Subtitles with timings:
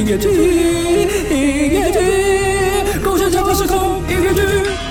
[0.00, 4.40] 音乐剧，音乐剧，共享超时空音乐剧。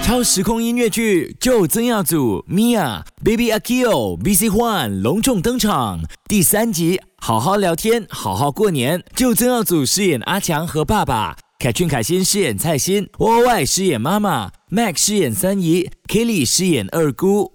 [0.04, 6.02] 超时空音乐剧就曾耀祖、Mia、Baby Akio、BC Huan 隆重登场。
[6.28, 9.04] 第三集，好好聊天，好好过年。
[9.16, 17.52] 就曾耀祖饰演阿强和爸爸，凯俊凯欣饰演蔡欣，Y Y 饰演妈妈，Mac 饰演三姨，Kelly 饰演二姑。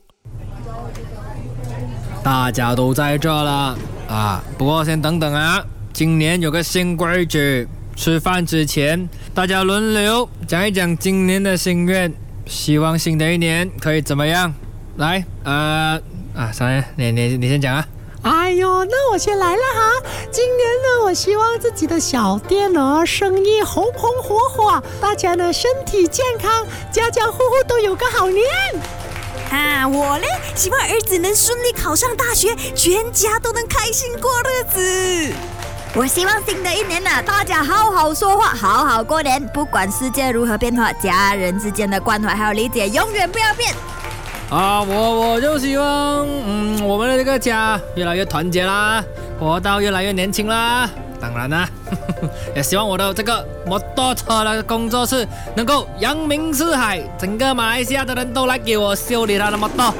[2.25, 4.43] 大家都在这了啊！
[4.58, 12.12] 不过先等等啊，今年有个新规矩，吃饭之前大家轮流讲一讲今年的心愿，
[12.46, 14.53] 希望新的一年可以怎么样？
[14.96, 16.03] 来，呃，
[16.34, 17.86] 啊，三爷，你你你先讲啊。
[18.22, 20.08] 哎呦，那我先来了哈！
[20.32, 28.45] 今年呢，我希望自己的小店呢生意红红火火，大家呢身体健康，家家户户都有个好年。
[29.53, 35.34] 啊，我嘞，希望儿子能顺利考上大学，全家都能开心过日子。
[35.97, 39.41] 我希望新的一年呢，大家好好说话，好好过年。
[39.55, 43.73] 不管世界如何变化，家人之间的关怀还有理解永远不要变。
[44.50, 49.05] 啊，我我就希望，嗯，我们的这个家越来越团结啦，
[49.39, 50.91] 活到越来越年轻啦。
[51.20, 51.69] 当然啦，
[52.56, 59.95] 也希望我的这个摩托车的工作室能够扬名四海，整个马来西亚的人都来给我修理他的摩托。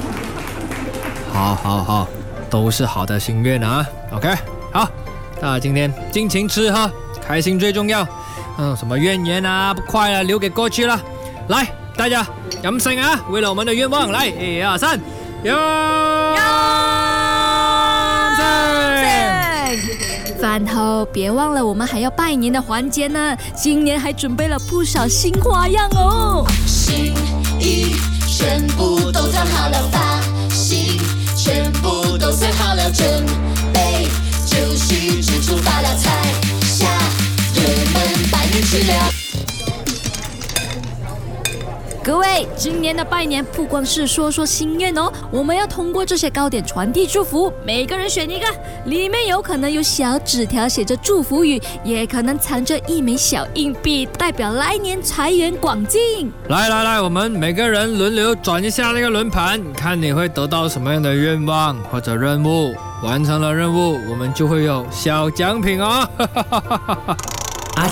[1.33, 2.09] 好，好，好，
[2.50, 3.87] 都是好的心愿啊。
[4.12, 4.34] OK，
[4.72, 4.89] 好，
[5.45, 8.09] 那今天尽情吃喝，开心最重要。
[8.56, 10.98] 嗯，什么怨言啊、不快啊，留给过去了。
[11.48, 12.27] 来，大家
[12.62, 14.98] 扬声啊，为了我们的愿望，来，一二三，
[20.41, 23.37] 饭后别忘了，我们还要拜年的环节呢。
[23.55, 26.47] 今年还准备了不少新花样哦。
[26.67, 27.12] 心
[27.61, 29.91] 意全部都藏好了，
[42.04, 47.50] 各位，今年的拜年不光是说说心愿哦，我们要通过这些糕点传递祝福。
[47.65, 48.47] 每个人选一个，
[48.84, 56.31] 里面有可能有小纸条写着祝福语，也可能藏着一枚小硬币，代表来年财源广进。
[56.48, 62.75] 来来来，我们每个人轮流转一下那个轮盘，看你会得到什么样的愿望或者任务。
[63.03, 66.06] 完成了任务，我们就会有小奖品哦。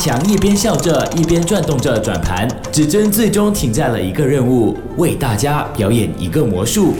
[0.05, 6.97] 强一边笑着，一边转动着转盘，指针最终停在了一个任务，为大家表演一个魔术。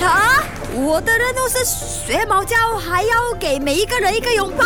[0.00, 0.42] 啊！
[0.74, 4.64] 我的任务是学猫叫，还要给每一个人一个拥抱。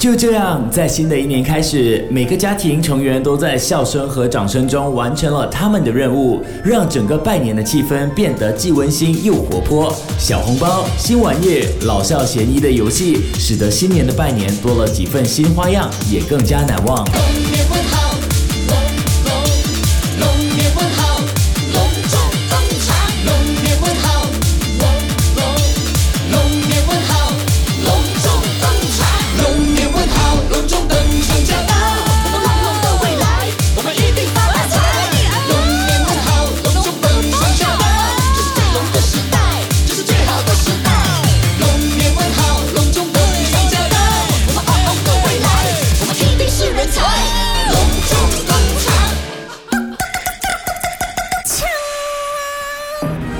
[0.00, 9.94] 就这样，在新的一年开始，每个家庭成员都在笑声和掌声中完成了他们的任务，让整个拜年的气氛变得既温馨又活泼。
[10.18, 17.04] 小红包、新玩意、老少咸宜的游戏，使得新年的拜年多了几份新花样，也更加难忘。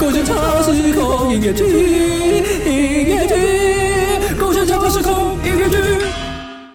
[0.00, 1.62] 勾拳擦屁股音乐起
[2.64, 3.39] 音乐起